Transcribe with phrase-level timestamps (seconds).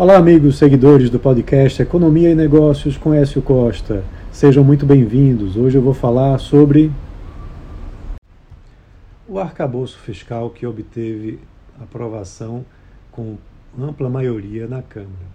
[0.00, 4.02] Olá, amigos seguidores do podcast Economia e Negócios com Écio Costa.
[4.32, 5.58] Sejam muito bem-vindos.
[5.58, 6.90] Hoje eu vou falar sobre
[9.28, 11.38] o arcabouço fiscal que obteve
[11.78, 12.64] aprovação
[13.12, 13.36] com
[13.78, 15.28] ampla maioria na Câmara.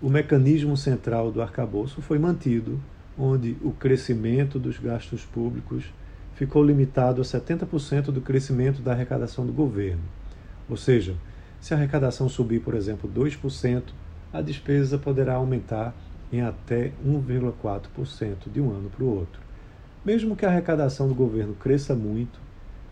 [0.00, 2.78] O mecanismo central do arcabouço foi mantido,
[3.18, 5.92] onde o crescimento dos gastos públicos
[6.36, 10.02] ficou limitado a 70% do crescimento da arrecadação do governo.
[10.70, 11.16] Ou seja,
[11.60, 13.82] se a arrecadação subir, por exemplo, 2%,
[14.32, 15.94] a despesa poderá aumentar
[16.32, 19.40] em até 1,4% de um ano para o outro.
[20.04, 22.38] Mesmo que a arrecadação do governo cresça muito,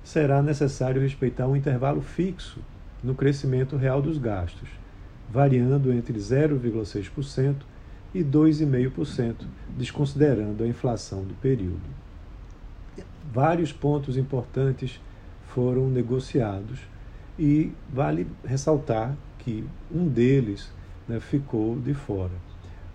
[0.02, 2.61] será necessário respeitar um intervalo fixo
[3.02, 4.69] no crescimento real dos gastos,
[5.30, 7.56] variando entre 0,6%
[8.14, 9.34] e 2,5%,
[9.77, 12.06] desconsiderando a inflação do período.
[13.33, 15.01] Vários pontos importantes
[15.48, 16.80] foram negociados
[17.39, 20.73] e vale ressaltar que um deles
[21.07, 22.33] né, ficou de fora.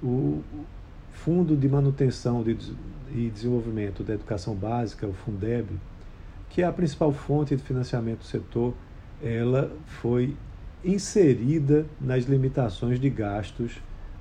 [0.01, 0.41] O
[1.11, 2.43] Fundo de Manutenção
[3.13, 5.67] e Desenvolvimento da Educação Básica, o Fundeb,
[6.49, 8.73] que é a principal fonte de financiamento do setor,
[9.21, 10.35] ela foi
[10.83, 13.79] inserida nas limitações de gastos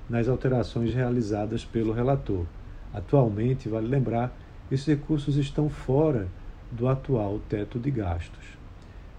[0.09, 2.45] nas alterações realizadas pelo relator.
[2.93, 4.37] Atualmente, vale lembrar,
[4.69, 6.27] esses recursos estão fora
[6.71, 8.60] do atual teto de gastos.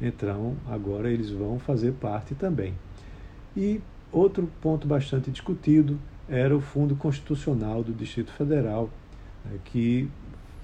[0.03, 2.75] Então, agora eles vão fazer parte também.
[3.57, 5.97] E outro ponto bastante discutido
[6.29, 8.91] era o Fundo Constitucional do Distrito Federal,
[9.45, 10.11] né, que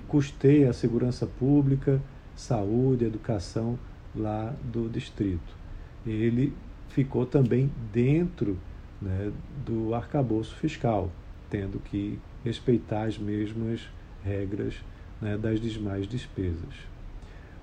[0.08, 2.02] custeia a segurança pública,
[2.34, 3.78] saúde, educação
[4.16, 5.56] lá do distrito.
[6.04, 6.52] Ele
[6.88, 8.58] ficou também dentro
[9.00, 9.30] né,
[9.64, 11.12] do arcabouço fiscal,
[11.48, 13.88] tendo que respeitar as mesmas
[14.24, 14.74] regras
[15.20, 16.97] né, das demais despesas.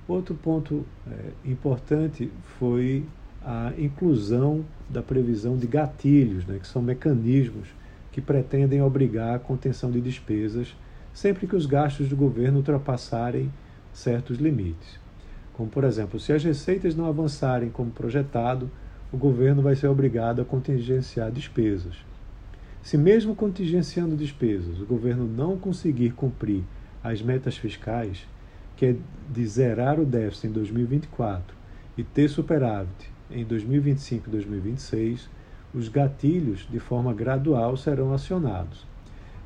[0.07, 3.05] Outro ponto é, importante foi
[3.43, 7.69] a inclusão da previsão de gatilhos, né, que são mecanismos
[8.11, 10.75] que pretendem obrigar a contenção de despesas
[11.13, 13.51] sempre que os gastos do governo ultrapassarem
[13.93, 14.99] certos limites.
[15.53, 18.69] Como, por exemplo, se as receitas não avançarem como projetado,
[19.11, 21.95] o governo vai ser obrigado a contingenciar despesas.
[22.83, 26.63] Se, mesmo contingenciando despesas, o governo não conseguir cumprir
[27.01, 28.27] as metas fiscais,
[28.75, 28.95] que é
[29.29, 31.55] de zerar o déficit em 2024
[31.97, 35.29] e ter superávit em 2025 e 2026,
[35.73, 38.85] os gatilhos, de forma gradual, serão acionados.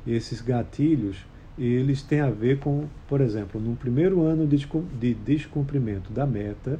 [0.06, 1.24] Esses gatilhos,
[1.58, 6.78] eles têm a ver com, por exemplo, no primeiro ano de descumprimento da meta,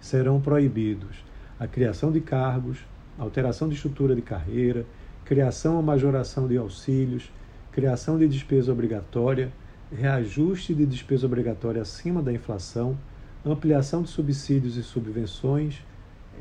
[0.00, 1.24] serão proibidos
[1.58, 2.78] a criação de cargos,
[3.18, 4.86] alteração de estrutura de carreira,
[5.24, 7.30] criação ou majoração de auxílios,
[7.70, 9.52] criação de despesa obrigatória,
[9.92, 12.96] reajuste de despesa obrigatória acima da inflação,
[13.44, 15.78] ampliação de subsídios e subvenções,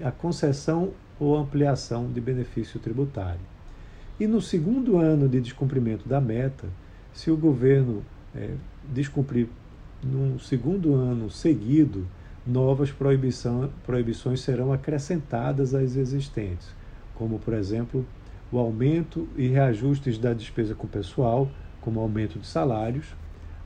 [0.03, 3.41] a concessão ou ampliação de benefício tributário.
[4.19, 6.67] E no segundo ano de descumprimento da meta,
[7.13, 8.03] se o governo
[8.35, 8.51] é,
[8.93, 9.47] descumprir
[10.03, 12.05] num segundo ano seguido,
[12.45, 16.67] novas proibição, proibições serão acrescentadas às existentes,
[17.15, 18.05] como, por exemplo,
[18.51, 21.49] o aumento e reajustes da despesa com pessoal,
[21.81, 23.13] como aumento de salários,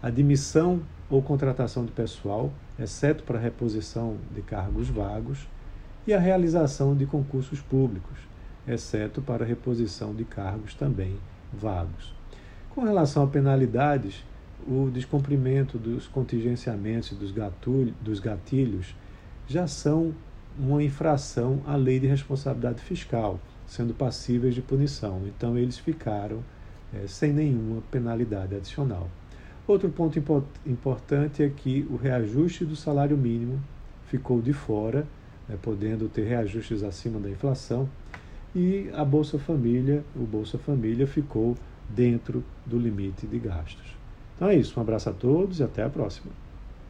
[0.04, 5.48] admissão ou contratação de pessoal, exceto para reposição de cargos vagos,
[6.06, 8.20] e a realização de concursos públicos,
[8.68, 11.16] exceto para reposição de cargos também
[11.54, 12.14] vagos.
[12.72, 14.26] Com relação a penalidades,
[14.68, 17.34] o descumprimento dos contingenciamentos e dos,
[18.02, 18.94] dos gatilhos
[19.48, 20.14] já são
[20.58, 25.22] uma infração à lei de responsabilidade fiscal, sendo passíveis de punição.
[25.28, 26.44] Então, eles ficaram
[26.94, 29.10] é, sem nenhuma penalidade adicional.
[29.66, 30.20] Outro ponto
[30.66, 33.60] importante é que o reajuste do salário mínimo
[34.08, 35.08] ficou de fora,
[35.48, 37.88] né, podendo ter reajustes acima da inflação,
[38.54, 41.56] e a Bolsa Família, o Bolsa Família ficou
[41.90, 43.96] dentro do limite de gastos.
[44.36, 46.43] Então é isso, um abraço a todos e até a próxima.